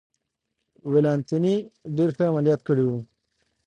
ولانتیني 0.91 1.55
ډېر 1.95 2.09
ښه 2.15 2.23
عملیات 2.31 2.61
کړي 2.67 2.83
و. 2.87 2.91